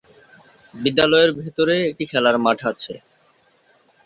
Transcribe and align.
বিদ্যালয়ের 0.73 1.31
ভেতরে 1.39 1.75
একটি 1.89 2.03
খেলার 2.11 2.35
মাঠ 2.37 2.59
আছে। 2.71 2.93